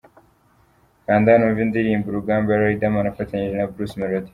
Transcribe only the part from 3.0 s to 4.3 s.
afatanyije na Bruce Melody.